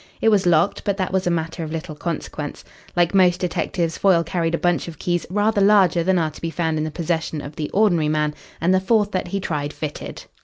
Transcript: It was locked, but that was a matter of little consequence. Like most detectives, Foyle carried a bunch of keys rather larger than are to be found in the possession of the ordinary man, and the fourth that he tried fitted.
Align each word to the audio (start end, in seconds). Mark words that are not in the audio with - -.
It 0.19 0.29
was 0.29 0.47
locked, 0.47 0.83
but 0.83 0.97
that 0.97 1.13
was 1.13 1.27
a 1.27 1.29
matter 1.29 1.63
of 1.63 1.71
little 1.71 1.93
consequence. 1.93 2.65
Like 2.95 3.13
most 3.13 3.39
detectives, 3.39 3.99
Foyle 3.99 4.23
carried 4.23 4.55
a 4.55 4.57
bunch 4.57 4.87
of 4.87 4.97
keys 4.97 5.27
rather 5.29 5.61
larger 5.61 6.03
than 6.03 6.17
are 6.17 6.31
to 6.31 6.41
be 6.41 6.49
found 6.49 6.79
in 6.79 6.83
the 6.83 6.89
possession 6.89 7.39
of 7.39 7.55
the 7.55 7.69
ordinary 7.69 8.09
man, 8.09 8.33
and 8.59 8.73
the 8.73 8.79
fourth 8.79 9.11
that 9.11 9.27
he 9.27 9.39
tried 9.39 9.71
fitted. 9.71 10.23